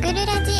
[0.00, 0.52] ぐるラジ。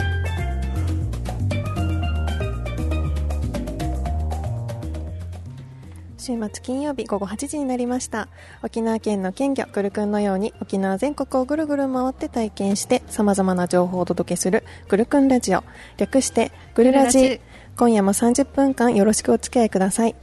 [6.18, 8.28] 週末金曜日午後8時になりました。
[8.62, 15.64] 沖縄県の県魚ぐるくんのように沖縄全国をぐるぐる回って体験して様々な情報をお届けするぐるくんラジオ。
[15.96, 17.18] 略してぐるラジ。
[17.18, 17.40] ぐるラジ。
[17.76, 20.14] 今夜も30分間よろしくお付き合いください。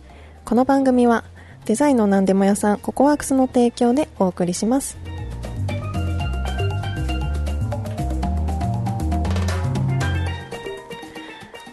[0.46, 1.24] この番組は
[1.66, 4.98] デザインの何でも屋さんココワークスの提供でお送りします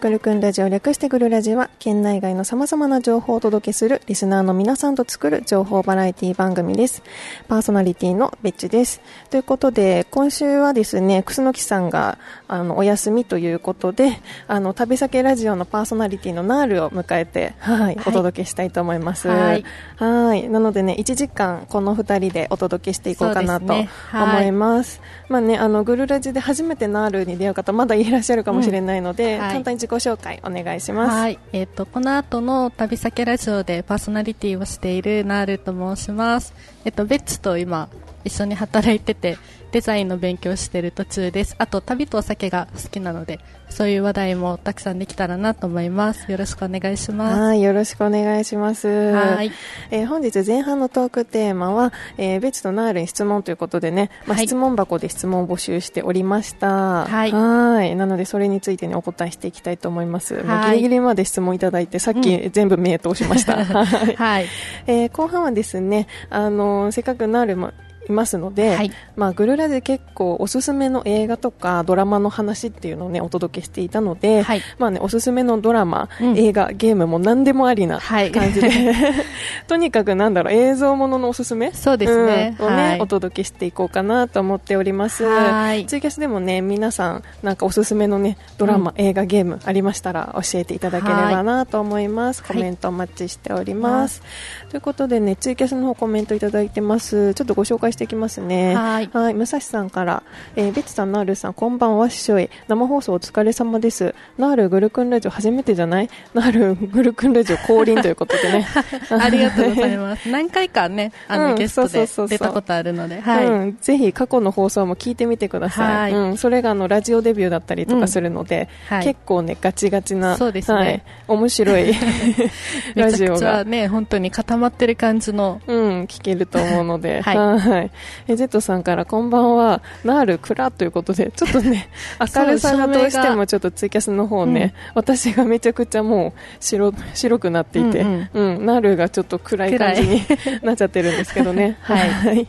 [0.05, 7.01] ぐるくんラジオ略してぐるラジは県内外の様々な情報をお届けするリスナーの皆さんと作る情報バラエティ番組です。
[7.47, 9.01] パーソナリティのベッチです。
[9.31, 19.27] ということで、今週はですね、楠木さんがあのお休みということで、あの旅先ラジオのパーソナリティのナールを迎えて、はい、お届けしたいと思います。
[19.27, 19.65] はい
[19.95, 25.01] はいなのでね、1時間この2人でお届けしていこうかなとそうですねはい思います。
[25.29, 31.15] まあね、あのグルラジで初めてナールに出会う方まだいらっしゃるかもしれないので、うんはい簡単に自己紹介お願いします。
[31.15, 31.39] はい。
[31.53, 36.53] えっ、と、この後の旅先ラジオでパーソナリティをしているナールと申します。
[36.85, 37.89] えっ、と、ベッツと今、
[38.23, 39.37] 一緒に働いてて、
[39.75, 41.53] デザインの勉強をしている途中です。
[41.57, 46.31] あと、旅とお酒が好きなので、そういう話題もたくさんできたらなと思います。
[46.31, 47.41] よろしくお願いします。
[47.41, 48.87] はい、よろしくお願いします。
[48.87, 49.51] はい
[49.91, 57.03] えー本日前半のトークテーマは、えー、ベッチとナールに質問ということでね、まあ、はい質問箱で質問を募集しておりました。
[57.03, 60.35] はいはいなので、それについてね、お答えしていきたいと思います。
[60.35, 63.57] ギリギリまで質問いただいて、さっき全部目通しました。
[63.65, 64.45] はいはい。
[64.87, 67.73] えー後半はですね、あのーせっかくナールも
[68.07, 68.91] いますので、はい。
[69.15, 74.61] まあ、グルラで結構おすすめの映画とかドラマの話っていうのをね、お届けしていたので、はい。
[74.77, 76.37] まあね、おすすめのドラマ、うん。
[76.37, 78.31] 映画、ゲームも何でもありなはい。
[78.31, 78.69] 感じで、
[79.67, 82.55] とにかくなんだろう、映像もののおすすめそうですね。
[82.59, 82.67] うん。
[82.67, 83.01] をね、はい。
[83.01, 85.23] お届けしていこうかなと思っております。
[85.23, 85.85] はい。
[85.85, 92.41] ツイキャスでもね、皆さん、なんかおすすめのね、ドラマ、映画、ゲームありましたら教えていただければなと思います。
[92.43, 92.57] はい。
[92.57, 94.21] コメントお待ちしております。
[94.69, 97.33] ということでね、ツイキャスの方コメントいただいてます。
[97.33, 98.75] ちょっとご紹介していきますね。
[98.75, 100.23] はいはい、武蔵さんから、
[100.55, 102.49] えー、ベッチさん、ナールさん、こんばんは、ししょい。
[102.67, 104.13] 生放送お疲れ様です。
[104.37, 106.09] ナールグルクンラジオ初めてじゃない？
[106.33, 108.67] ナールグルクンラジオ降臨ということでね。
[109.09, 110.29] ありがとうございます。
[110.29, 113.45] 何回かね、あの、うんゲストで出たことあるので、はい。
[113.45, 121.99] うん、ぜひ過去の放送も聞いてみてください、はいうん、それがあのラジオデビューだったりとかするので、うんはい結構ねガチガチなそうですねはい、面白いラ
[122.95, 127.84] めちゃくちジオがゃね、本当に固まってる感じの、うん、聞けると思うので、は いはい。
[128.27, 131.89] え、ゼットさんから、こんばんは、ナール暗ということで、ちょっとね、
[132.35, 138.57] 明るさがどうしてもちょっとツイキャスの方ね、私がめちゃくちゃもう白、白くなっていて、ううん。
[138.63, 140.21] ん、ナールがちょっと暗い感じに
[140.63, 141.77] なっちゃってるんですけどね。
[141.83, 142.41] はい。
[142.41, 142.47] い。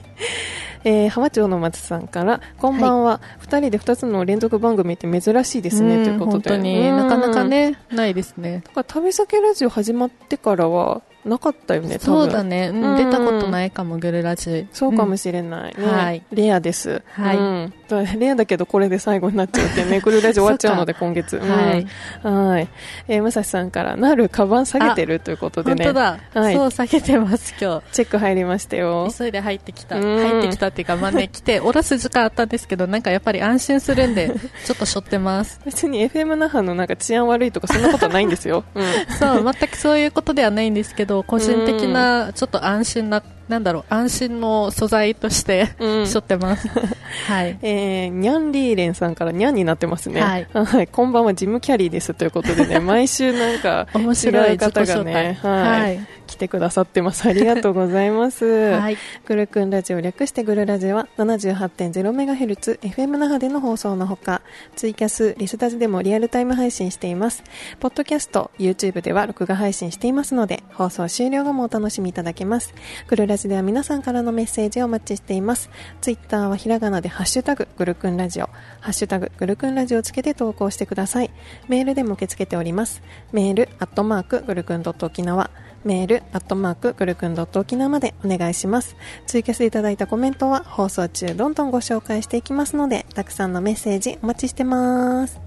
[0.85, 6.51] えー浜町の松さんから、こんばんは、二、人で二つの連続番組って珍しいですね、ということで。
[6.51, 6.89] 本当に。
[6.89, 8.63] うんなかなかね、ないですね。
[8.65, 12.97] だから旅先ラジオ始まってからはなかったよね、そうだね、うんうん。
[12.97, 14.67] 出たことないかも、グルラジ。
[14.73, 16.23] そうかもししれない、ねはい。
[16.31, 17.37] レアです、はい。
[17.37, 17.73] うん。
[17.89, 21.49] だレアだけどこれで最後になっちゃうってね、 グルラジ終わっちゃうので今月、うん。
[21.49, 21.87] はい。
[22.23, 22.69] はい、
[23.09, 26.55] えー、武蔵さんからなるカバン下げてるということでね、本当だ、はい。
[26.55, 29.09] そう、下げてます、今チェック入りましたよ。
[29.09, 29.19] 日。
[29.19, 29.97] 急いで入ってきた。
[29.97, 30.03] うん。
[30.03, 34.31] 入ってきたっていうか、まあね、来て、 おろす時間あったんですけど、なんかやっぱり安心するんで、
[34.65, 35.61] ちょっとしょってます。
[35.65, 38.65] 別に FM 那覇のなんか治安悪いとかそんなことないんですよ。
[38.75, 38.85] うん。
[39.19, 46.69] そう、全くそういうことではないんですけど、個人的な、ちょっと安心な、なんだろう、安心の素材として、うんしょってます。
[47.27, 47.59] はい。
[47.63, 50.21] えー、ニャンリーレンさんからニャンになってますね。
[50.21, 50.87] はいはい。
[50.89, 57.27] こんばんは、ジム・キャリーですということでね、 毎週なんか、面白い方がね、はい、はい来てくださってます。
[57.29, 58.45] ありがとうございます。
[58.75, 58.99] はい。
[59.25, 64.43] グルクンラジオ略してグルラジオは 78.0MHz FM 那覇での放送のほか、
[64.75, 67.43] ツイキャス、リスタジでもリアルタイム配信しています。
[67.81, 72.75] ポッドキャスト、YouTube では録画配信していますので、放送終了後もお楽しみいただけます。
[73.07, 75.69] グルララジでは皆さんからのメッセージをお待ちしています。
[76.01, 78.49] ツイッターはひらがなでハッシュタググルクンラジオ、
[78.81, 81.31] ハッシュタググルクンラジオをつけて投稿してください。
[81.69, 83.03] メールでも受け付けております。
[83.33, 85.51] メール、アットマーク、グルクンドット沖縄、
[85.85, 88.97] メール、アットマーク、ぐるくん.沖縄までお願いします。
[89.27, 95.39] ツイキャスいただいたコメントは放送中どんどんご紹介していきますので、たくさんのメッセージお待ちしてます。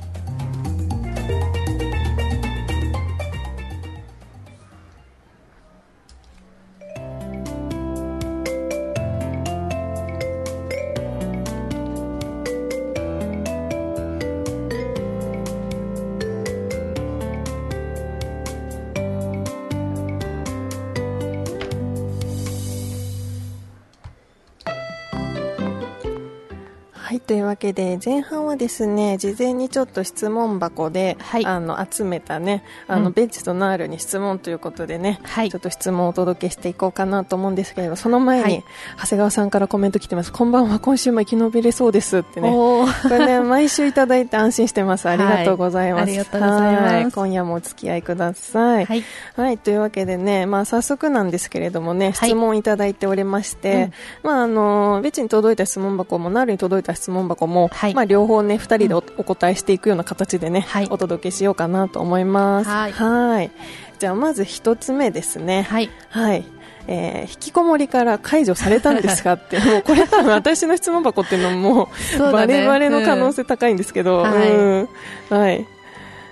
[27.09, 38.63] はい、というわけで、前半はですね、事前にちょっと質問箱で、はいあの、集めたね、あの、うんベッチとナールに質問ということでね、はいちょっと質問をお届けしていこうかなと思うんですけれど、その前に、はい
[38.99, 40.31] 長谷川さんからコメント来てます。
[40.31, 42.51] こんばんは、今週も生き延びれそうですってね。
[42.51, 45.09] これね、 毎週いただいて安心してます。
[45.09, 46.03] ありがとうございます。
[46.03, 48.85] はいありがとうございますはい今夜もお付き合いください。
[48.85, 49.03] はい。
[49.35, 53.89] はい、というわけでね、まあ早速なんですけれどもね、はい質問いただいておりまして、
[54.21, 57.95] まああの、ベチに届いた質問箱も、ナールに届いた質問箱も、はい。
[57.95, 60.87] まあ両方ね、二人でお,、お答えしていくような形でね、はい。
[60.89, 62.69] お届けしようかなと思います。
[62.69, 62.91] はい。
[62.91, 63.51] はい。
[63.97, 65.63] じゃあまず一つ目ですね。
[65.63, 65.89] はい。
[66.09, 66.45] はい。
[66.87, 72.61] えー引きこもりから解除されたんですかって、 もうこれ多分私の質問箱っていうのも、バね。
[72.61, 75.37] レバレの可能性高いんですけど、うんうん。
[75.37, 75.65] はい。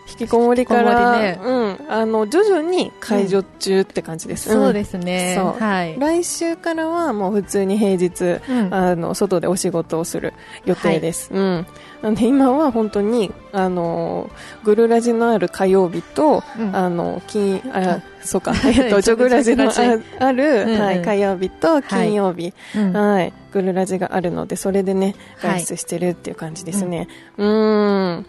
[0.10, 4.50] 引きこもりから、引きこうん、あの、徐々に解除中って感じです。
[4.50, 4.74] そうす。
[4.74, 5.38] ですね。
[5.60, 6.00] はい。
[6.00, 10.34] 来週からはもう普通に平日、うんあの、外でお仕事をする
[10.66, 11.30] 予定です。
[11.34, 11.68] うん。
[12.02, 14.30] なんで今は本当に、あの、
[14.64, 19.74] グルラジのある火曜日と、うんあの、金、あ、そうか、 いえっと、ジョグラジのあ
[20.20, 27.08] ある、うんうんはい、火曜日と金曜日、うんはい、グルラジがあるので、それでね、はい外出してるっていう感じですね。
[27.38, 28.26] うーん。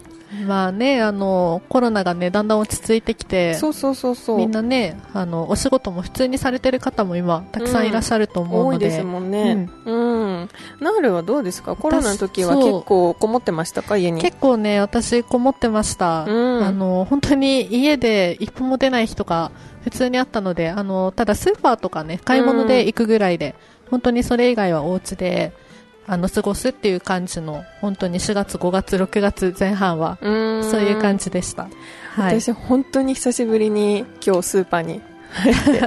[0.47, 4.37] まあね、あの、コロナがね、だんだん落ち着いてきて、そうそうそうそう。
[4.37, 8.87] みんなね、あの、お仕事も普通にされてる方も今、たくさんいらっしゃると思うので。
[8.87, 9.69] 多いですもんね。
[9.87, 10.49] うん。
[10.81, 11.77] ナールはどうですか？
[11.77, 13.97] コロナの時は結構こもってましたか？
[13.97, 14.21] 家に。
[14.21, 16.25] 結構ね、私、こもってました。
[16.25, 19.51] うんあの、本当に家で一歩も出ない日とか、
[19.83, 23.55] 普通にあったので、あの、ただスーパーとかね、買い物で行くぐらいで、
[23.91, 25.53] 本当にそれ以外はお家で、
[26.09, 31.69] あの、過ごすっていう感じの、本当に4月、5月、6月前半は、うんそういう感じでした。
[32.15, 32.41] はい。
[32.41, 35.01] 私本当に久しぶりに今日スーパーに
[35.31, 35.81] 入って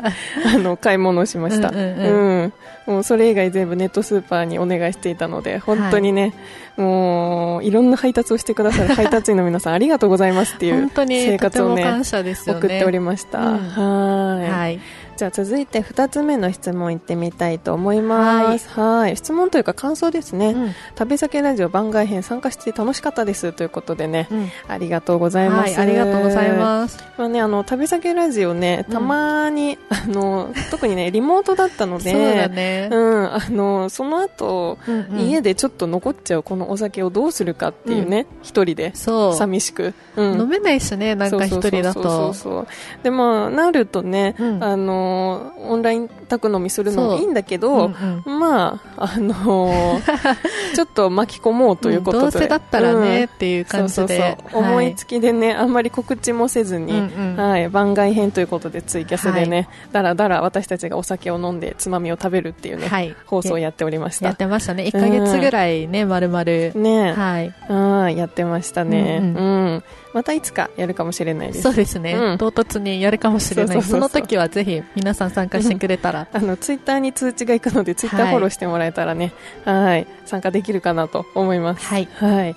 [0.45, 2.53] あの買い物をしましたうんうんうんうん
[2.87, 6.33] もうそれ以外全部ネットスーパーにお願いしていたので本当にね、
[6.77, 12.59] もういろんな配達をしてくださる 配達員の皆さんありがとうございますっていう本当に生活をね感謝ですよね。
[12.59, 14.79] 送っておりました、うんはいはい。
[15.17, 18.69] じゃあ続いて2つ目の質問いってみたいと思います。
[18.69, 19.15] はい。
[19.15, 20.71] 質問というか感想ですね、うん。
[20.95, 24.49] 旅先ラジオ番外編参加して楽しかったですということでね、うん。
[24.67, 26.97] ありがとうございます、はい、ありがとうございます。
[27.17, 32.89] まあね、あの旅先ラジオね、たまに、あの特にねリモートだったので、そうだね。
[32.91, 35.19] うん、あのその後、うんうん。
[35.19, 39.35] 家でちょっと残っちゃうこのお酒をどうするかっていうね、一人でそう。
[39.35, 40.41] 寂しく、うん。
[40.41, 42.33] 飲めないしね、なんか一人だそうそうそうと。
[42.33, 42.67] そう。
[43.03, 44.63] でもなるとね、うん。
[44.63, 48.39] あのオンライン宅飲みするのもいいんだけど、うんうん。
[48.39, 50.01] まああの
[50.75, 54.37] ちょっと巻き込もうということで、どうせだったらね、うんっていう感じそうで。
[54.39, 57.49] そうそう思いつきでね、あんまり告知もせずに、うんうん。
[57.49, 63.15] はい、番外編ということでツイキャスでね、だらだら私たちがお酒を飲んでつまみを食べるっていうね、はい。
[63.25, 64.21] 放送をやっておりまし。
[64.21, 64.83] やったてましたね。
[64.83, 66.43] 1ヶ月ぐらいね、丸々。
[66.43, 67.13] ね。
[67.13, 67.53] はい。
[67.71, 69.75] はい、やってましたね、ううん。
[69.75, 69.83] ん
[70.13, 71.61] またいつかやるかもしれないです。
[71.61, 73.81] そうですね、うん唐突にやるかもしれない。
[73.81, 76.27] その時はぜひ皆さん参加してくれたら。
[76.31, 79.33] あのツイッターに通知が行くのでツイッターはいフォローしてもらえたらね、
[79.65, 81.85] はい、参加できるかなと思います。
[81.85, 82.07] はい。
[82.15, 82.55] はい。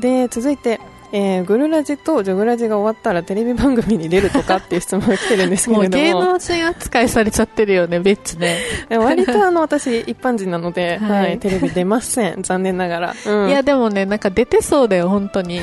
[0.00, 0.80] で、続いて、
[1.12, 6.04] えー、グルラジとジョグラジが終わったらテレビ番組に出るとかっていう質問が来てるんですけれども。
[6.04, 8.36] 芸能人扱いされちゃってるよね、ベッチ
[8.96, 12.42] 割と あの私一般人なので、ははいい、テレビ出ません。
[12.44, 13.14] 残念ながら。
[13.26, 15.60] うん、いや、いや、でもね、なんか出てそうだよ、本当に。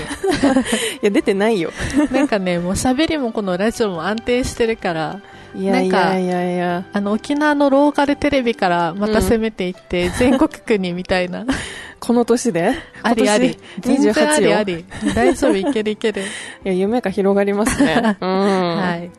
[1.02, 1.72] 出てないよ。
[2.12, 5.20] なんかね、もう喋りもこのラジオも安定してるから、
[5.58, 6.84] いやいやいやいや。
[6.94, 11.46] あの、沖縄のローカルテレビからまた攻めていって、全国区にみたいな。
[12.00, 12.74] この年で？
[13.02, 13.58] ありあり。
[13.80, 14.48] 全然あ28よ。
[14.48, 14.86] りあり。
[15.16, 16.22] 大丈夫、いけるいける。
[16.64, 18.18] いや、夢が広がりますね。
[18.22, 18.30] うん。
[18.78, 19.10] はい。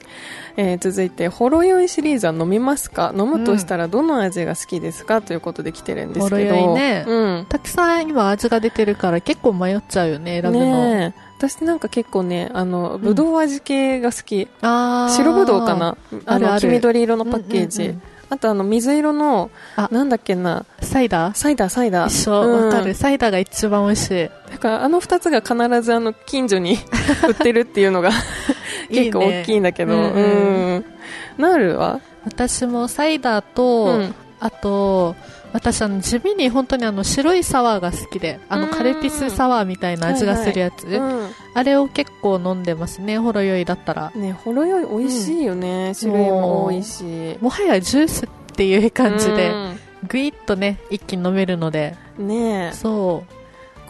[0.56, 3.12] えー続いて、ほろ酔いシリーズは飲みますか？
[3.16, 6.30] 飲むとしたらどの味が好きですか、ということで来てるんですけど。
[6.30, 7.46] ほろ酔いねうん。
[7.48, 10.64] たくさん今味が出てるから結構迷っちゃうよね、選ぶの。
[10.94, 14.48] ねえ私なんか結構ね、あの、ぶどう味系が好き。
[14.60, 15.14] あー。
[15.14, 15.96] 白ぶどうかな？
[16.26, 16.50] あの、ある。
[16.52, 17.82] ある黄緑色のパッケージ。
[17.82, 18.02] うんうんうん。
[18.30, 21.34] あとあの、水色のあ、なんだっけな、サイダー？
[21.36, 22.08] サイダー、サイダー。
[22.08, 22.66] 一緒、うん。
[22.66, 22.92] わかる。
[22.94, 24.30] サイダーが一番美味しい。
[24.50, 26.76] だからあの二つが必ずあの近所に
[27.26, 28.10] 売ってるっていうのが
[28.90, 29.42] 結構いいね。
[29.42, 30.04] 大きいんだけど、うんうん。
[30.12, 30.84] うん。
[31.38, 34.14] ナールは私もサイダーと、うん。
[34.40, 35.16] あと、
[35.52, 38.70] 私あの地味に本当にあの白いサワーが好きで、あのうん。
[38.70, 41.30] カルピスサワーみたいな味がするやつ、うん。
[41.54, 44.12] あれを結構飲んでますね、ほろ酔いだったら。
[44.14, 47.38] ねほろ酔い美味しいよね、種類も多いし。
[47.40, 49.80] もはやジュースっていう感じでう、ん。
[50.08, 52.70] ぐいっとね、一気に飲めるので、ね。
[52.74, 53.24] そ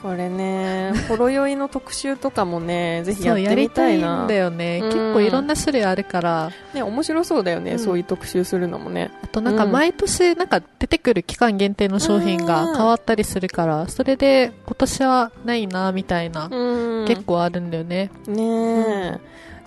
[0.02, 4.24] これね、ほろ酔いの特集とかもね、 ぜひやってみりたいな。
[4.24, 9.10] んだよね、うん結構いろんな種類あるからね、面白そうだよね、うんそういう特集するのもね。
[9.22, 17.04] あとなんかうん毎年なんか出てくる期間限定の商品が変わったりするから、それで今年はないなみたいな、うん。
[17.06, 18.10] 結構あるんだよね。
[18.26, 19.18] ねえ、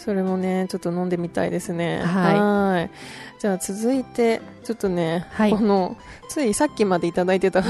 [0.03, 2.01] それもね、ちょっと飲んでみたいですね。
[2.01, 2.89] はい。
[3.39, 5.51] じゃあ続いて、ちょっとね、はい。
[5.51, 5.95] この、
[6.27, 7.63] ついさっきまでいただいてた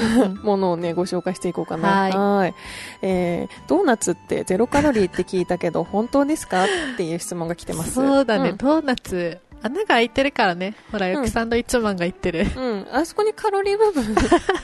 [0.43, 2.09] ものをね、ご紹介していこうかな。
[2.09, 2.53] はい。
[3.01, 6.63] えードーナツってゼロカロリーって聞いたけど、本当ですか？
[6.63, 7.93] っていう質問が来てます。
[7.93, 8.57] そうだね、ん。
[8.57, 10.75] ドーナツ、穴が開いてるからね。
[10.91, 12.45] ほら、うんよくサンドイッチマンが言ってる。
[12.55, 14.15] うん、あそこにカロリー部分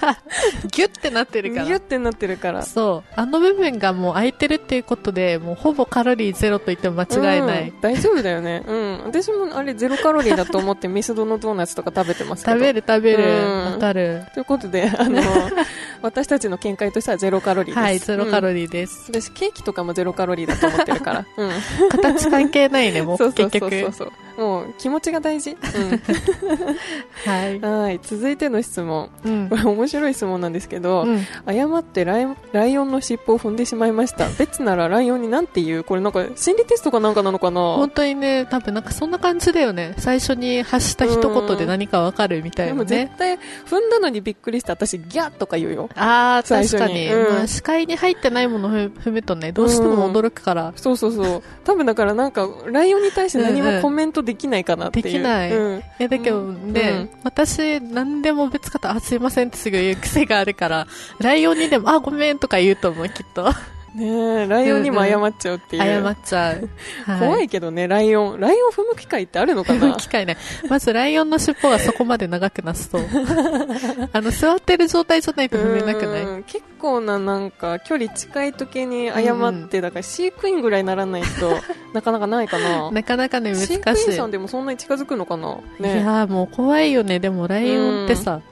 [0.72, 1.66] ギュッてなってるから。
[1.66, 2.64] ギュってなってるから。
[2.64, 3.14] そう。
[3.16, 7.70] あの部分がもう空いてるっていうことで、もうほぼカロリーゼロと言っても間違いない。
[7.70, 8.64] うん大丈夫だよね。
[8.66, 9.02] うん。
[9.06, 12.58] 私もあれゼロカロリーだと思ってミスドのドーナツとか食べてますけど。
[12.58, 13.24] 食べる食べる。
[13.24, 14.24] うんわかる。
[14.34, 15.22] ということで、あの、
[16.08, 17.80] 私たちの見解としてはゼロカロリーです。
[17.80, 18.72] はい、ゼロカロリー。
[18.72, 19.12] です。
[19.12, 21.26] 私、ケーキとかもゼロカロリーだと思ってるから。
[21.38, 21.52] うん。
[21.90, 23.82] 形関係ないね、もうそうそう結局。
[23.82, 24.12] そうそう。
[24.38, 25.58] もう気持ちが大事。
[27.26, 27.56] はい。
[27.56, 27.82] うん。
[27.82, 28.00] はい。
[28.04, 29.10] 続いての質問。
[29.26, 29.56] うんこ。
[29.56, 34.26] れ面白い質問なんですけど、うん誤ってライオンライオンの尻尾を踏んでしまいました。
[34.28, 35.84] ベッツならライオンになんて言う？
[35.84, 37.62] これなんか心理テストかなんかなのかな？
[37.78, 39.96] 本当にね、多分なんかそんな感じだよね。
[39.98, 43.06] 最初に発した一言で何かわかるみたいでもなね。
[43.08, 45.90] 絶対踏んだのにびっくりして私ギャッとか言うよ。
[45.98, 47.02] あー、最初確かに。
[47.02, 50.74] にうんまあ視界に入ってないものを踏踏むとね、どうしても驚くから。
[50.76, 51.44] そうそうそう。
[51.64, 55.04] 多分だからなんか、ライオンに対して何うんうんもコメントできないかなっていう。
[55.06, 55.84] できないうん。
[56.00, 60.88] え、だけどね、私、何でも別方、あ、すいませんってすぐ言う癖があるから、
[61.20, 63.50] ライオンにでも、あ、ごめんとか言うと思う、きっと。
[63.98, 65.82] ねえ、ライオンにも謝っちゃうっていう。
[66.04, 66.70] 謝っちゃう。
[67.12, 68.40] は怖いけどね、ライオン。
[68.40, 69.96] ライオン踏む機会ってあるのか踏むな？
[69.96, 70.38] 機会ない。
[70.70, 73.00] まず、ライオンの尻尾がそこまで長くなすと。
[74.14, 76.24] あの、座ってる状態じゃないと踏めなくない？
[76.24, 81.58] うん結構ななんか、距離近い時に謝って、だから飼育員ぐらいにならないと、
[81.94, 82.92] なかなかないかな。
[82.92, 83.68] なかなかね、難しい。
[83.68, 85.58] 飼育員さんでもそんなに近づくのかな？
[85.80, 87.20] いねやーもう怖いよね。
[87.20, 88.44] でも、ライオンってさ、ね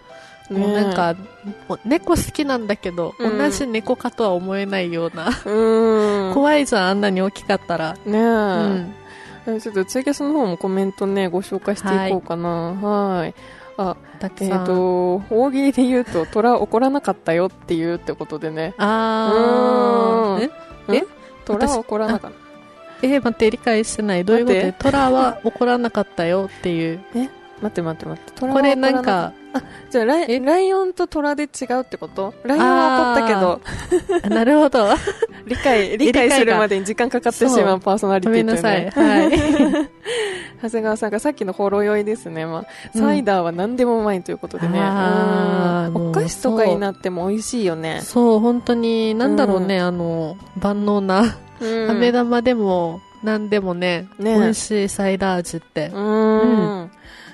[0.50, 1.16] もうなんか、
[1.68, 5.30] もう猫好きなんだけど、うん同じ猫かとは思えないような。
[5.46, 6.34] うん。
[6.34, 7.94] 怖いじゃん、あんなに大きかったら。
[8.06, 8.18] ねえ。
[8.18, 8.94] うん。
[9.48, 12.50] えちょっとツイキャスの方もコメントね、ご紹介していこうかな。
[12.50, 13.34] はい。
[13.78, 14.66] あ、えっ、たくさん。
[14.66, 18.74] と、大喜利で言うと、虎怒らなかったよっていうってことでね。
[18.78, 20.50] あー。
[20.88, 20.98] うんえ？
[20.98, 21.04] え？
[21.46, 22.32] 虎は怒らなかっ
[23.02, 24.24] えー、待って、理解してない。
[24.25, 24.54] どういうこと？
[24.58, 27.00] で、トラは怒らなかったよっていう。
[27.14, 27.20] た。
[27.62, 28.48] 待って待って待って。
[28.48, 29.34] これなんか、
[29.90, 32.34] じゃあライ、ライオンと虎で違うってこと？
[32.44, 33.62] ライオンは怒ったけど、
[34.24, 34.90] あなるほど。
[35.48, 38.86] 理解、 理解するまでに時間かかってしまうパーソナリテごめんなさい。
[38.86, 38.92] ね。
[38.94, 39.32] はい。
[40.62, 42.46] 長谷川さんがさっきのほろ酔いですね。
[42.46, 44.80] まあ、うんサイダーは何でもうまいということでね。
[45.94, 48.02] お菓子とかになっても美味しいよね。
[48.02, 55.92] そう、本当に、なんだろうね、あの、万能な、うん飴玉でも、なんでもね、ね美味しいサイダー味って。
[55.94, 56.92] うん。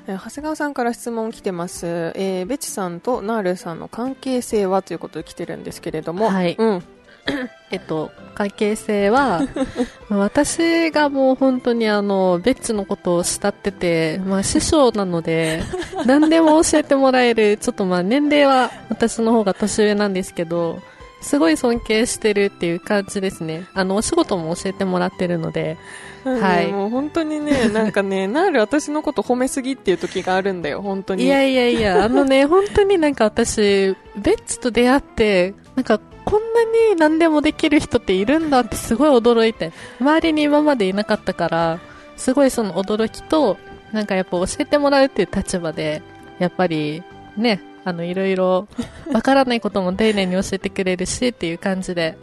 [0.08, 2.12] えー長谷川さんから質問来てます。
[2.16, 6.30] えー、ベチさんとナールさんの関係性はということで来てるんですけれども。
[6.30, 6.84] はいうん。
[7.72, 9.42] えっと、関係性は、
[10.10, 15.64] 私がもう本当にあの、ベッツのことを慕ってて、まあ師匠なので、
[16.06, 20.82] 何でも教えてもらえる、ちょっとまあ年齢は私の方が年上なんですけど、
[21.22, 23.68] すごい尊敬してるっていう感じですね。
[23.74, 25.78] あの、お仕事も教えてもらってるので、
[26.24, 31.26] はいもう本当にね、 なんかね、ナール私のこと褒めすぎっていう時があるんだよ、本当に。
[31.26, 41.80] いやいやいや、 あのね、本当になんか私、ベッツと出会って、なんかこんなに何でもできる人っているんだってすごい驚いて、周りに今までいなかったから、
[42.18, 43.58] すごいその驚きと、
[43.92, 46.02] なんかやっぱ教えてもらうっていう立場で、
[46.40, 47.04] やっぱり
[47.36, 48.68] ね、あのいろいろ
[49.12, 52.18] わからないことも丁寧に教えてくれるしっていう感じで、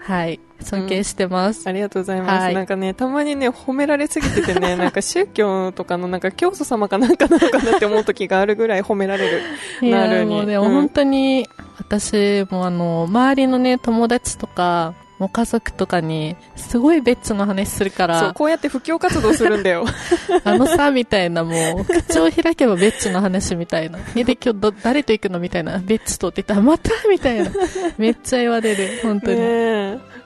[0.00, 1.66] はい、尊敬してます。
[1.66, 2.42] ありがとうございます。
[2.44, 9.42] はいなんかね、たまにね、褒められすぎててね、 なんか宗教とかのなんか教祖様かなんかなのかなって思う時があるぐらい褒められる。
[9.82, 19.84] いなるにやもうね、うん本当に、私もあの、周りのね、友達とか、もう家族とかに、すごいベッツの話するかそう、ら、こうやって布教活動するんだよ。
[20.42, 23.98] あのさ、みたいな、もう、口を開けばベッツの話みたいな。
[24.16, 25.78] え、で、今日ど、誰と行くのみたいな。
[25.78, 27.50] ベッツとって言ったら、またみたいな。
[27.96, 29.40] めっちゃ言われる、本当に。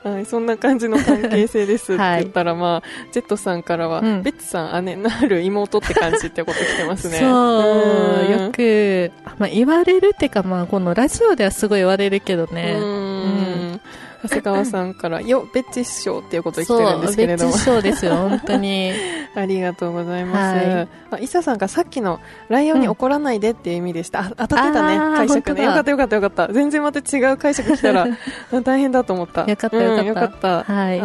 [0.04, 7.18] はい、そんな感じの関係性ですってはい言ったら、まあ、ジェットさんからは、うんベッツさん、姉、なる妹って感じってこと来てますね。
[7.18, 12.76] そう、んよく、まあ、言われるっていうか、まあ、このラジオではすごい言われるけどね。
[12.78, 13.80] うん。
[14.22, 17.64] 長谷川さんから、よ、ベッチ師匠っていうことで来そてるんでう、すけれども別。
[17.64, 18.92] 賞ですよ、本当に。
[19.36, 20.56] ありがとうございます。
[20.56, 24.20] はいあ、イサさんがさっきのライオンに怒らないでっていう意味でした。
[24.20, 25.64] あ当たってたね、解釈ね。
[25.64, 26.48] よかったよかったよかった。
[26.52, 28.06] 全然また違う解釈来たら
[28.64, 29.44] 大変だと思った。
[29.46, 30.64] よかったよかったうんよかった。
[30.64, 31.00] はい。
[31.00, 31.04] あ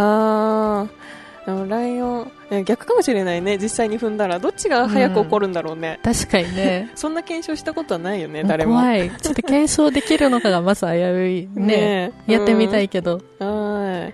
[0.88, 1.23] ー。
[1.46, 4.40] ライオン、え逆かもしれないね、実際に踏んだら。
[4.40, 6.00] どっちが早く怒るんだろうね。
[6.04, 6.90] 確かにね。
[6.96, 8.74] そんな検証したことはないよね、誰も。
[8.76, 9.10] 怖い。
[9.22, 11.50] ちょっと検証できるのかがまず危うい。
[11.54, 13.20] ね ねえやってみたいけど。
[13.40, 14.10] は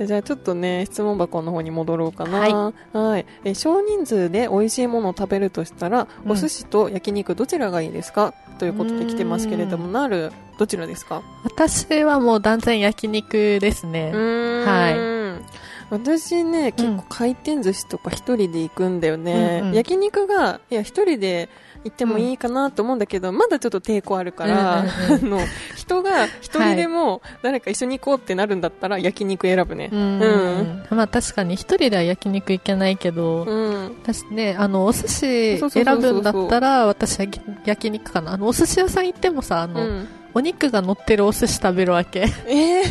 [0.00, 0.06] い。
[0.06, 2.38] じゃあちょっとね、質問箱の方に戻ろうかな。
[2.40, 3.26] ははい。
[3.44, 8.32] え少人数で美味しいものを食べるとしたら、うんお寿司と焼肉どちらがいいですか？
[8.58, 11.20] ということで来てますけれども、なる、どちらですか？
[11.44, 14.12] 私はもう断然焼肉ですね。
[14.64, 15.19] はい。
[15.90, 19.60] 私ね、結構回転寿司とか一人で行くんだよね。
[19.62, 21.48] うんうん焼肉が、いや、一人で
[21.84, 25.40] 行ってもいいかなと思うんだけど、まだちょっと抵抗あるから、うんうんあの、
[25.76, 29.90] 人が一人でも誰か一緒に行こうってなるんだったら焼肉選ぶね。
[29.92, 30.20] うん。
[30.20, 33.96] うんまあ確かに一人では焼肉行けないけど、うん。
[34.02, 38.32] 私ね、あの、お寿司選ぶんだったら、私は焼焼肉かな。
[38.32, 42.26] あの、お寿司屋さん行ってもさ、あの、うんお肉が乗ってるお寿司食べるわけ。
[42.46, 42.82] え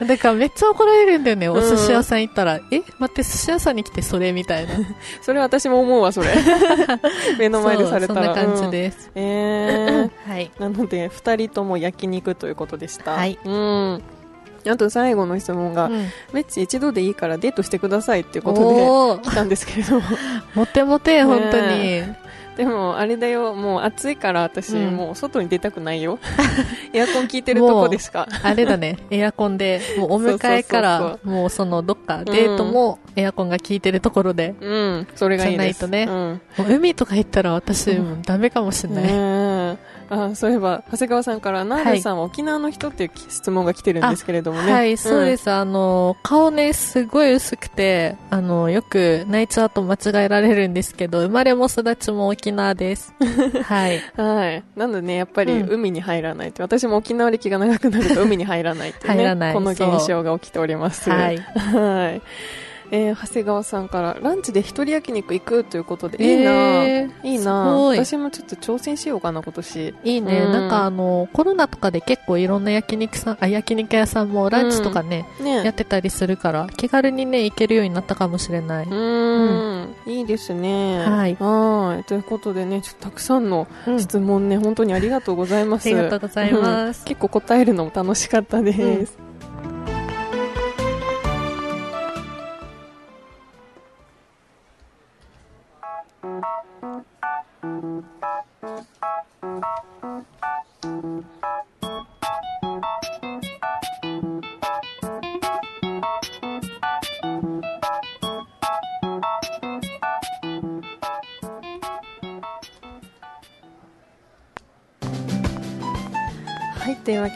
[0.00, 2.60] ー、 だからめっちゃ怒られるんだよね、んお寿司屋さん行ったら。
[2.70, 4.74] え待って、寿司屋さんに来てそれみたいな。
[5.22, 6.28] それ私も思うわ、それ。
[7.38, 8.24] 目の前でされたら。
[8.24, 9.10] そんな感じうんです。
[9.14, 10.50] えー、はい。
[10.58, 13.12] なので、二人とも焼肉ということでした。
[13.12, 14.02] はいうん。
[14.68, 20.02] あと最後の質問が、うんメッチ一度でいいからデートしてくださいっていうことで来たんですけれども。
[20.54, 21.66] モテモテ、本当に。
[21.66, 22.18] ね
[22.56, 24.96] でも、あれだよ、もう暑いから私、うん。
[24.96, 26.18] もう外に出たくないよ。
[26.92, 28.28] エアコン効いてるとこですか。
[28.42, 35.78] あれだね、エアコンで、もうお迎えからもうそのどっかデートもエアコンが効いてるところで、うん、それがいいです。
[35.78, 36.40] じゃないとうん。
[36.58, 38.22] もう海とか行ったら私、うん。
[38.22, 39.04] ダメかもしれない。
[39.04, 39.76] ねえ
[40.12, 45.50] あそういえば長谷川さんからナールさんは沖縄の人っていう質問が来てるんですけれどもねはい、そうですす。
[45.50, 53.12] あの、顔ね、すごい薄くて、あの、よくナイチャーと間違えられるんですけど、生まれも育ちも沖縄です。
[53.64, 54.00] はい。
[54.16, 54.64] はい。
[54.76, 56.62] なのでね、やっぱりうん海に入らないと。
[56.62, 59.52] 私も沖縄歴が長くなると海に入らないっていうね。
[59.52, 61.10] この現象が起きております。
[61.10, 61.38] はい。
[61.52, 62.22] はい。
[62.94, 66.50] えー長谷川さんから、ランチで一人焼肉行くということで、いいな、
[66.84, 69.94] えーいいなすごい私もちょっと挑戦しようかな、今年。
[70.04, 78.86] いいね、うんなんかあの、コロナとかで結構いろんな焼肉さん、あ、焼肉屋さんもランチとかね、やねってたりするから、気軽にね、行けるようになったかもしれない。
[78.86, 80.98] うーん、いいですね。
[80.98, 82.04] はいはい。
[82.04, 85.86] ということでね、ちょっとたくさんのうん質問ね、本当にありがとうございます。
[85.86, 87.04] ありがとうございます。
[87.06, 89.21] 結構答えるのも楽しかったです。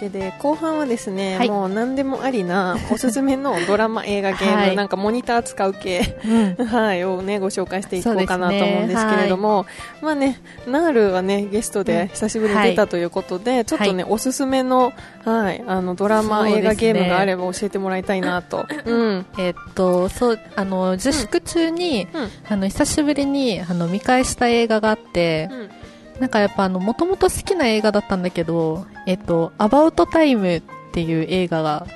[0.07, 6.19] けで、後半はですね、はいもう何でもありな、おすすめのドラマ、映画、ゲーム、はいなんかモニター使う系、
[6.59, 6.67] うん。
[6.67, 9.67] はい、をね、ご紹介していこうかなと思うんですけれども、
[10.03, 14.93] まあね、ナールはね、ゲストうんで久しぶりに出たということで、ちょっとね、おすすめの、
[15.25, 18.67] はい、あの、ドラマ、ね映画、ゲームがあれば教えてもらいたいなと。
[18.85, 19.27] うん。
[19.39, 22.31] えっと、そう、あの、自粛中に、うん。
[22.49, 25.71] あの、久しぶりに、あの、見返した映画があって、うん。
[26.21, 31.87] なんかやっぱあの、もともと好きな映画だったんだけど、えっと、アバウトタイムっていう映画が。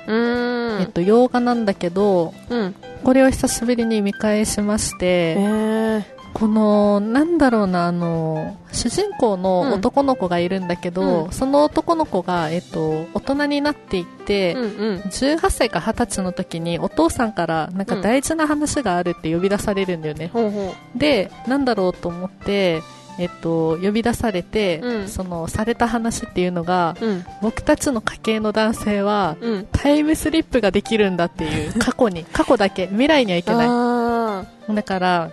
[0.79, 2.75] えっと、洋画なんだけど、うん。
[3.03, 6.03] これを久しぶりに見返しましえて、ー。
[6.33, 14.97] この、なんだろうな、あの、主人公の男の子がいるんだけど、うんその男の子が、えっと、大人になっていって、うんうん。
[14.99, 20.29] 18歳か20歳の時にお父さんからなんか大事な話があるって呼び出されるんだよね。
[20.31, 22.81] ほうほで、なんだろうと思って、
[23.19, 27.05] えっと、呼び出されて、うんその、された話っていうのが、う。
[27.05, 27.25] うん。
[27.41, 29.67] 僕たちの家系の男性は、うん。
[29.71, 33.67] タイムスリップができるんだっていう、 過去に、過去だけ、未来にはいけない。
[33.69, 35.31] あだから、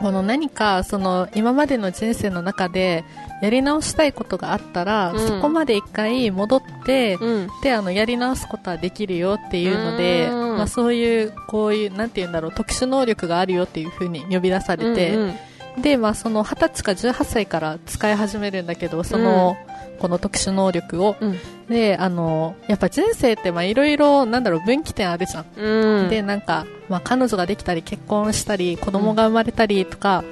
[0.00, 3.04] この何か、その、今までの人生の中で、
[3.42, 7.20] やり直したいことがあったら、うんそこまで一回戻って、ー。
[7.20, 7.48] うん。
[7.62, 15.34] で、あの、やり直すことはできるよっていうので、うんまあそういう、こういう、なんて言うんだろう、特殊能力があるよっていう風に呼び出されて、うんうん
[15.78, 19.56] で、まあその20歳か18歳から使い始めるんだけど、その、
[19.98, 21.16] この特殊能力を。
[21.20, 21.38] うん
[21.70, 25.46] で、あの、やっぱ人生ってまあいろいろ、なんだろう、分岐点あるじゃん。
[25.56, 26.08] うん。
[26.08, 30.24] で、なんか、まあ彼女ができたり、結婚したり、子供が生まれたりとか、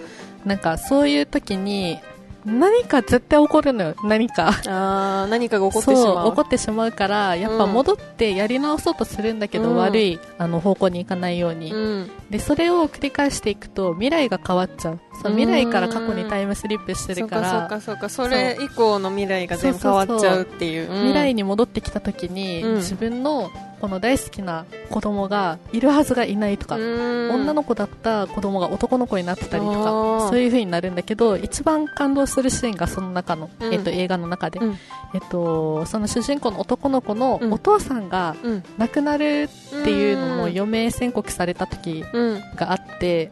[0.45, 2.01] なんかそういう時に、
[2.49, 4.49] 何か絶対起こるのよ、何か。
[4.67, 6.31] あー何かが起こってしまう。
[6.31, 9.77] 起こってしまうからやっぱ戻ってやり直そうとするんだけど、うん。
[9.77, 12.11] 悪いあの方向に行かないように、うん。
[12.31, 15.01] でそれを繰り返していくと未来が変わっちゃう。
[15.23, 20.91] そう未来から過去にタイムスリップしてるかからそうかそうかそれ以降の未来が全部変わっちゃうっていう。
[20.91, 20.97] うん。
[20.99, 22.77] 未来に戻ってきた時に、うん。
[22.77, 27.31] 自分のこの大好きな子供がいるはずがいないとか、うん。
[27.31, 30.29] 女の子だった子供が男の子になってたりとあかー。
[30.29, 33.73] そういう風になるんだけど一番感動するシーンがその中の、うん。
[33.73, 34.79] えっと、映画の中で、うん。
[35.15, 37.53] えっと、その主人公の男の子のうん。
[37.53, 38.63] お父さんがうん。
[38.79, 39.49] 亡くなる
[39.81, 43.31] っていうのもうん余命宣告された時うんがあって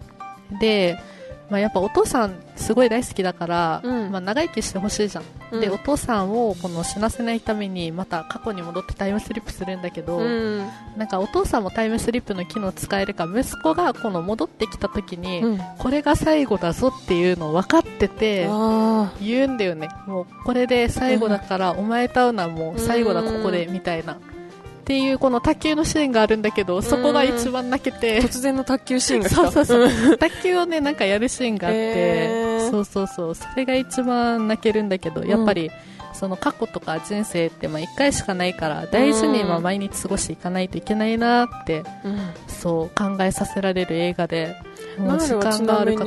[0.61, 0.98] で、
[1.48, 4.11] まあ、やっぱお父さんすごい大好きだから、うん。
[4.11, 5.61] まあ、長生きしてほしいじゃん、うん。
[5.61, 10.68] でお父さんをこの死なせないためにまた過去に戻ってタイムスリップするんだけど、うん。
[10.96, 15.61] なんかお父さんもタイムスリップの機能使えるから息子がこの戻ってきた時に、うん。
[15.78, 19.88] これが最後だぞっていうのを分かっててあ言うんだよね。
[20.06, 24.18] もうこれで最後だからお前と会うのはもう最後だここでみたいな
[24.87, 28.22] っていうこの卓球のシーンがあるんだけどそこが一番泣けーて。
[28.22, 30.16] 突然の卓球シーンがそうそうそう。
[30.16, 32.70] 卓球をねなんかやるシーンがあって、へー。
[32.70, 33.35] そうそうそう。
[33.35, 35.72] それが一番泣けるんだけどやっぱり、
[36.12, 42.18] その過去とか人生ってまあ1回しかないから大事にまあ毎日過ごしていかないといけないなってうん。
[42.46, 44.55] そう考えさせられる映画で
[44.99, 46.07] もう時間がある方、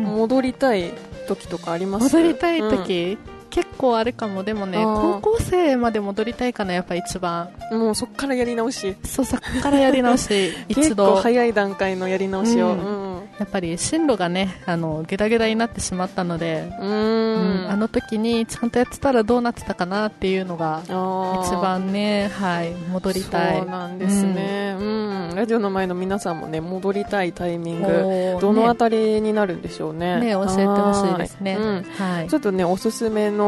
[0.00, 0.92] 戻りたい
[1.26, 2.04] 時とかあります？
[2.16, 3.18] 戻りたい時、
[3.50, 4.42] 結構あるかも。
[4.42, 7.50] でもね高校生まで戻りたいかなやっぱ一番。
[7.70, 8.96] うんもうそっからやり直し。
[9.04, 11.16] そうそこからやり直し 一度。
[11.16, 12.68] 早い段階のやり直しを。
[12.68, 13.14] うん。
[13.14, 13.20] うん。
[13.38, 17.66] やっぱり進路がねあのグダグダになってしまったので、ううん。
[17.66, 23.58] んあの時にちゃんとやってたらどうなってたかなっていうのが一番ねはい戻りたい。
[23.58, 25.32] そうなんですね、うん。
[25.34, 30.20] ラジオの前の皆さんもね戻りたいタイミングどのあねたりになるんでしょうね。
[30.20, 31.56] ね教えてほしいですね。
[31.96, 32.28] はい。
[32.28, 33.39] ちょっとねおすすめの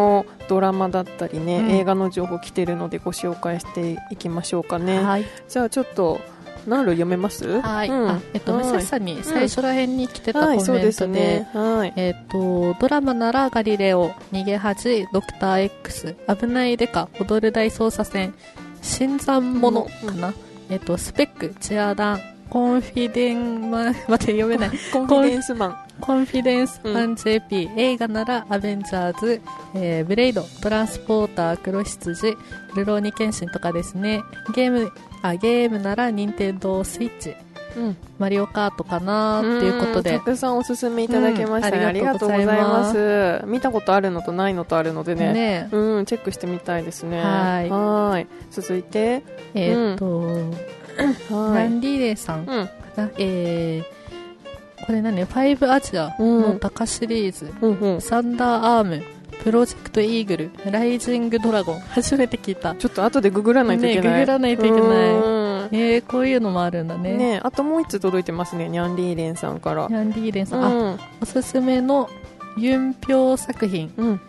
[0.49, 1.71] ドラマだったりね、うん。
[1.71, 5.25] 映画の情報来てるのでご紹介していきましょうかね、はい。
[5.49, 6.21] じゃあちょっと
[6.67, 7.61] ナール読めます？
[7.61, 8.09] はい、うん。
[8.09, 11.49] あえっと、はさんに最初らへんに来てたコはいメントで、そうですね。
[11.53, 11.93] はい。
[11.97, 18.33] えっと、ドラマならガリレオ、逃げ恥、ドクター X、危ないデカ、踊る大捜査線、
[18.81, 20.35] 新参者かな、
[20.71, 22.21] えっと、スペック、チアダン、
[22.53, 25.77] コンフィデンマン、待って読めない、 コンフィデンスマン。
[26.03, 26.93] コンフィデンスうん。
[26.93, 29.41] マン JP、映画ならアベンジャーズ、
[29.75, 32.37] えーブレイド、トランスポーター、黒羊、
[32.77, 34.21] ルローニケンシンとかですね。
[34.55, 37.35] ゲーム、あ、ゲームなら任天堂スイッチ、
[37.75, 37.97] うん。
[38.19, 40.17] マリオカートかなっていうことで。
[40.17, 40.21] んた。
[40.21, 41.71] くさんおすすめいただきました。
[41.71, 43.41] ね、うんありがとうございます。
[43.47, 45.33] 見たことあるのとないのとあるのでね。
[45.33, 45.69] ね。
[45.73, 47.23] うんチェックしてみたいですね。
[47.23, 47.71] はい。
[47.71, 48.27] はい。
[48.51, 49.23] 続いて。
[49.55, 50.82] えーっと、はい
[51.31, 52.69] ランディレイさんかうん。
[52.97, 55.25] な、えー、これ何？
[55.25, 58.01] ファイブアジアのタカシリーズ、うんうん。
[58.01, 59.03] サンダーアーム、
[59.43, 62.75] プロジェクトイーグル、ライジングドラゴン、初めて聞いた。
[62.75, 64.81] ちょっと後でググらないといけない、ねググらないといけない。
[64.81, 65.69] うん。
[65.73, 67.17] えー、こういうのもあるんだね。
[67.17, 68.69] ねあともう一つ届いてますね。
[68.69, 69.89] ニャンリーレンさんから。
[69.89, 70.99] ランディレイさん、あ、うん。
[71.23, 72.11] おすすめの
[72.57, 74.21] ユンピョウ作品、うん。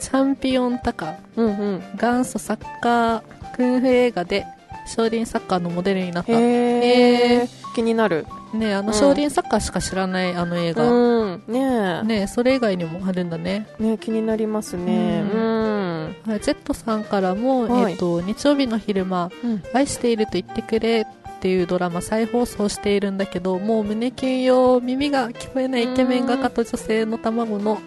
[0.00, 1.82] チャンピオンタカ、うんうん。
[2.00, 3.22] 元祖サッカー、
[3.54, 4.46] クンフ映画で、
[4.90, 6.32] 少林サッカーのモデルになった。
[6.32, 7.48] へへえ。
[7.74, 8.26] 気になる。
[8.52, 8.94] ねあの、うん。
[8.94, 10.90] 少林サッカーしか知らないあの映画。
[10.90, 13.68] うんねねそれ以外にもあるんだね。
[13.78, 15.24] ね気になりますね。
[15.32, 16.16] ううん。
[16.26, 17.92] はい、ジェットさんからも、はい。
[17.92, 19.62] えっ、と、日曜日の昼間、うん。
[19.72, 27.80] 愛していると言ってくれっていうドラマ再放送しているんだけど、もう胸キュンよ、耳が聞こえないイケメン画家と女性の卵の、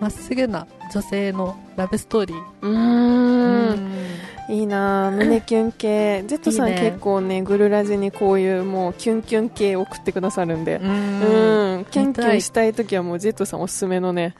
[0.00, 2.38] まっすぐな女性のラブストーリー。
[2.62, 4.11] ううん
[4.48, 6.24] いいなあ胸キュン系。
[6.26, 10.76] Z さん結構ねグルラジにこういうもうキュンキュン系送ってくださるんで。
[10.76, 11.78] ううん。
[11.80, 14.34] んキュンキュンしたい時はもう Z さんおすすめのねね。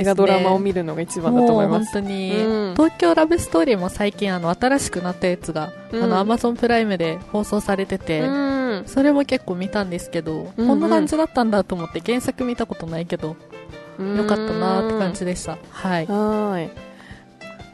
[0.00, 1.92] 映画ドラマを見るのが一番だと思います。
[1.92, 2.74] 本当に、うん。
[2.74, 6.02] 東京ラブストーリーも最近あの新しくなったやつが、うん。
[6.02, 8.84] あのアマゾンプライムで放送されてて、うん。
[8.86, 10.68] それも結構見たんですけど、うんうん。
[10.68, 15.58] こんな感じだったんだと思って原作見たことないけど、よかったなって感じでした。
[15.70, 16.06] はい。
[16.06, 16.70] はーい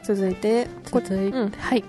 [0.03, 1.83] 続いてこ続いて、うんはい。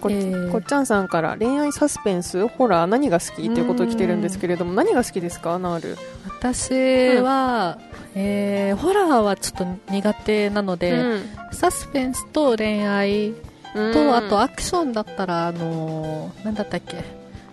[0.00, 0.52] こ,、えー。
[0.52, 3.48] こっちゃんさんから恋愛サスペンスホラー何が好き？
[3.54, 5.58] ということ来てるんですけれども何が好きですか？
[5.58, 5.96] ナール。
[6.26, 7.78] 私は、
[8.14, 11.22] えーホラーはちょっと苦手なので、うん。
[11.52, 13.32] サスペンスと恋愛
[13.72, 14.14] と、うん。
[14.14, 16.96] あとアクションだったら、あのーなんだったっけ、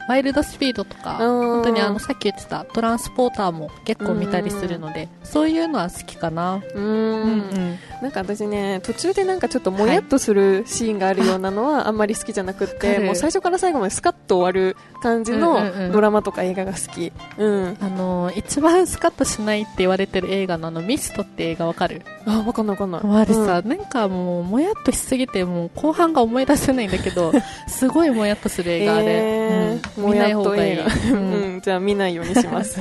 [0.07, 6.61] ワイルドスピードとか、本当にあの、さっき言ってたトランスポーターも結構見たりするので、そういうのは好きかな。
[6.75, 6.83] うん。
[6.83, 17.11] うんなんか私ね、途中でなんかちょっともやっとするシーンがあるようなのはあんまり好きじゃなくて、もう最初から最後までスカッと終わる感じのドラマとか映画が好き。
[17.37, 17.77] うん。
[17.81, 22.01] あの、一番スカッとしないって言われてる映画のあの、ミストって映画わかる？
[22.25, 23.01] あ、わかんないわかんない。
[23.03, 27.31] あれさ、うん、なんかもう、もやっとしすぎて、もう後半が思い出せないんだけど、
[27.67, 31.11] すごいもやっとする映画で、えー、うん、見ない方がいい。
[31.11, 31.15] う
[31.57, 32.79] ん、じゃあ見ないようにします。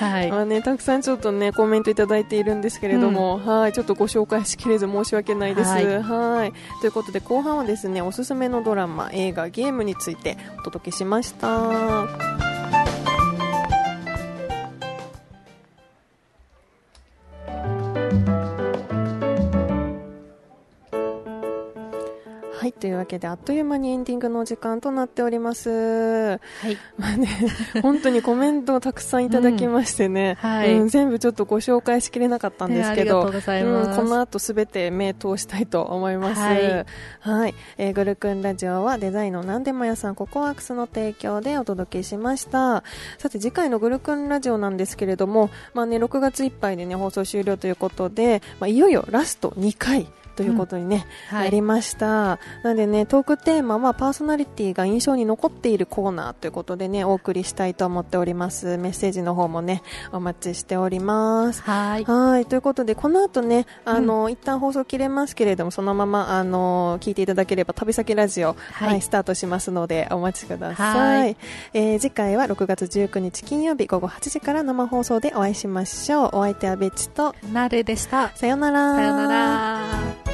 [0.00, 0.30] はい。
[0.30, 5.70] まあね、たくさんちょっとね、コメントいただいているんですけれども、はい、ちょっとご紹介しきれず申し訳ないです。
[5.70, 5.86] はい。
[5.86, 12.49] はいということで、後半はですね、おすすめのドラマ、映画、ゲームについてお届けしました。
[22.80, 25.68] というわけで、あっという間にエンディングのお時間となっております。
[25.70, 26.76] はい。
[26.96, 27.28] まあね、
[27.82, 36.40] 本当にコメントをたくさんいただきましてね、うん、はい、うん、全部ちょっとご紹介しきれなかったんですけど、ね、うん、この後すべて目通したいと思います。
[36.40, 36.86] はい。
[37.20, 42.82] はい、えー、グルクンラジオはデザインの何でも屋さんココアクスの提供でお届けしました。
[43.18, 50.08] さて次回のグルクンラジオなんですけれども、まあね、6月いっぱいでね、放送終了ということで、まあ、いよいよラスト2回、
[50.40, 52.06] ということにね、うんはい、なりました。
[52.08, 58.78] なのでね、トークテーマはパーソナリティが印象に残っているコーナーということでね、お送りしたいと思っております。
[58.78, 61.60] メッセージの方もね、お待ちしております。
[61.60, 62.04] はい。
[62.04, 62.46] はい。
[62.46, 71.32] ということで、この後ね、あの、うん、一旦放送切れますけれども、そのまま、あの、聞いていただければ、旅先ラジオ、はい、はい、スタートしますので、お待ちください。
[71.32, 71.36] い
[71.74, 76.30] えー、次回は6月19日金曜日午後8時から生放送でお会いしましょう。
[76.36, 78.30] お相手はベッチと、なるでした。
[78.34, 78.94] さよなら。
[78.94, 80.29] さよなら。